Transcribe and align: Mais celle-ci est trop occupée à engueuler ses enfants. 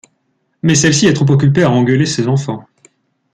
Mais 0.63 0.73
celle-ci 0.73 1.05
est 1.05 1.13
trop 1.13 1.29
occupée 1.29 1.61
à 1.61 1.69
engueuler 1.69 2.07
ses 2.07 2.27
enfants. 2.27 2.65